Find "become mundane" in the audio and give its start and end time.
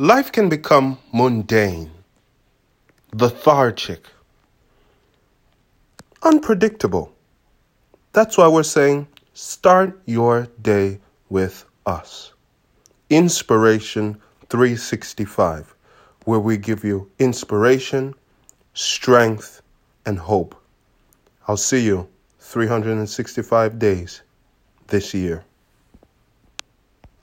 0.48-1.90